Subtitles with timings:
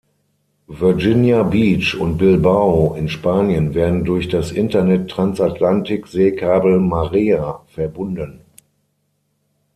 [0.67, 8.41] Virginia Beach und Bilbao in Spanien werden durch das Internet-Transatlantik-Seekabel Marea verbunden.